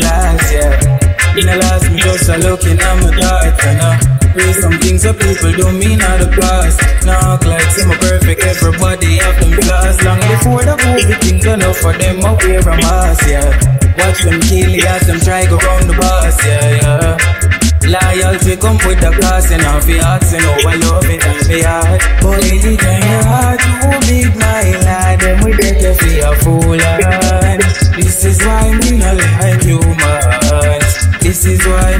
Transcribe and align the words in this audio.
last, 0.00 0.52
yeah. 0.52 1.36
In 1.36 1.46
the 1.46 1.56
last, 1.62 1.90
me 1.90 2.00
just 2.00 2.28
a 2.28 2.36
looking 2.38 2.78
at 2.78 2.96
my 3.02 3.10
and 3.66 3.80
uh, 3.80 3.96
Pray 4.32 4.52
some 4.52 4.78
things 4.78 5.02
that 5.02 5.18
people 5.18 5.52
don't 5.58 5.78
mean 5.78 6.00
out 6.00 6.18
the 6.22 6.30
past. 6.38 6.78
Knock 7.04 7.44
like 7.46 7.66
some 7.74 7.90
perfect, 7.98 8.42
everybody 8.42 9.18
have 9.18 9.38
them 9.42 9.52
flaws. 9.58 9.98
Long 10.06 10.20
before 10.22 10.62
the 10.62 10.76
movie 10.86 11.18
things 11.18 11.46
enough 11.46 11.78
for 11.78 11.92
them, 11.92 12.22
I 12.22 12.32
wear 12.38 12.60
a 12.62 12.74
mask, 12.78 13.26
yeah. 13.26 13.50
Watch 13.98 14.22
them 14.22 14.40
kill 14.46 14.70
the 14.70 14.86
ass, 14.86 15.06
them 15.06 15.18
try 15.20 15.46
go 15.46 15.58
round 15.58 15.90
the 15.90 15.94
bus, 15.98 16.38
yeah, 16.46 16.78
yeah. 16.78 17.40
Loyalty 17.90 18.54
come 18.54 18.78
with 18.86 19.02
the 19.02 19.10
cost 19.18 19.50
and 19.50 19.66
off 19.66 19.88
your 19.88 19.98
hearts 19.98 20.30
and 20.30 20.44
over 20.46 20.78
love 20.78 21.10
it 21.10 21.26
and 21.26 21.42
hard. 21.66 21.98
But 22.22 22.38
anytime 22.46 23.02
your 23.02 23.24
heart 23.26 23.58
too 23.58 23.98
big, 24.06 24.30
my 24.38 24.78
lad, 24.86 25.19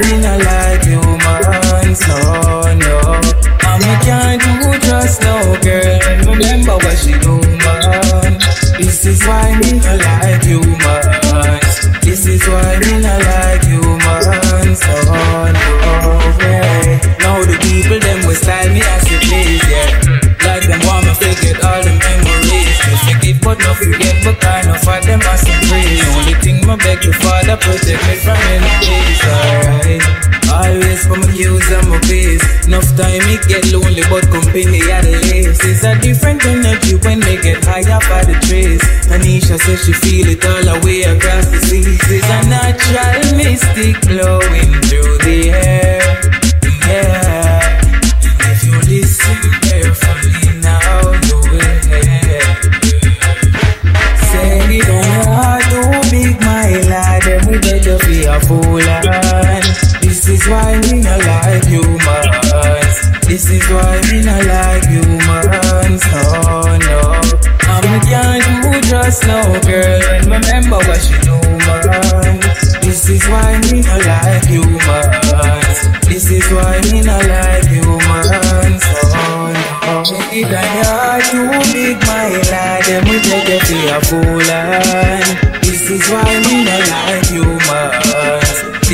me 0.03 0.17
not 0.19 0.39
like 0.43 0.83
humans. 0.83 2.01
No, 2.07 2.61
no. 2.83 2.97
And 3.67 3.79
me 3.83 3.93
can't 4.05 4.41
do 4.41 4.79
just 4.87 5.21
no 5.21 5.57
girl. 5.61 5.99
Remember 6.33 6.80
Father 27.51 27.75
protect 27.75 28.07
me 28.07 28.15
from 28.15 28.37
enemies, 28.47 29.19
alright. 29.27 30.21
Always 30.51 31.05
for 31.05 31.17
my 31.17 31.31
use 31.33 31.71
and 31.71 31.89
my 31.89 31.99
peace. 32.07 32.43
Enough 32.67 32.95
time 32.95 33.23
it 33.27 33.43
get 33.47 33.71
lonely, 33.73 34.03
but 34.09 34.23
company 34.31 34.79
at 34.87 35.03
the 35.03 35.19
least. 35.27 35.59
It's 35.63 35.83
a 35.83 35.99
different 35.99 36.45
energy 36.45 36.95
when 37.03 37.19
they 37.19 37.41
get 37.41 37.63
high 37.65 37.83
up 37.91 38.03
by 38.07 38.23
the 38.23 38.39
trees. 38.47 38.79
Tanisha 39.07 39.59
says 39.59 39.83
she 39.83 39.91
feel 39.91 40.27
it 40.27 40.45
all 40.45 40.63
the 40.63 40.79
way 40.85 41.03
across 41.03 41.47
the 41.47 41.59
seas. 41.59 41.99
It's 42.07 42.27
a 42.27 42.39
natural 42.47 43.35
mystic 43.35 43.99
blowing 44.07 44.71
through 44.87 45.00
humans. 61.91 63.27
This 63.27 63.49
is 63.49 63.63
why 63.69 64.01
me 64.11 64.21
not 64.21 64.45
like 64.45 64.85
humans. 64.87 66.03
No, 66.11 66.77
no. 66.77 67.21
Me 67.81 67.99
can't 68.07 68.43
do 68.63 68.81
just 68.89 69.25
no 69.27 69.59
girl. 69.65 70.01
Remember 70.23 70.77
what 70.87 71.01
she 71.01 71.17
do, 71.21 71.39
man. 71.65 72.39
This 72.81 73.09
is 73.09 73.27
why 73.27 73.59
me 73.71 73.81
not 73.81 74.05
like 74.05 74.45
humans. 74.45 74.70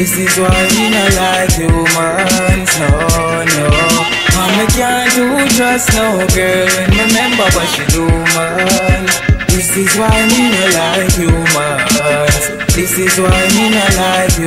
This 0.07 0.31
is 0.31 0.40
why 0.40 0.63
me 0.72 0.88
not 0.90 1.12
like 1.19 1.51
humans. 1.51 2.79
No, 2.79 3.44
no. 3.44 3.68
Mama 4.40 4.66
can't 4.72 5.12
do 5.12 5.28
just 5.51 5.91
no 6.00 6.25
girl. 6.31 6.69
And 6.79 6.95
remember 6.95 7.44
what 7.51 7.68
she 7.68 7.84
do, 7.91 8.07
man. 8.07 9.03
This 9.51 9.75
is 9.75 9.97
why 9.97 10.25
me 10.31 10.47
not 10.47 10.72
like 10.79 11.12
humans. 11.12 12.47
This 12.73 12.97
is 12.97 13.19
why 13.19 13.51
me 13.51 13.67
not 13.69 13.96
like 14.00 14.31
humans. 14.31 14.47